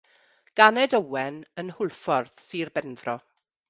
Ganed 0.61 0.95
Owen 0.99 1.39
yn 1.65 1.71
Hwlffordd, 1.77 2.37
Sir 2.49 2.77
Benfro. 2.81 3.21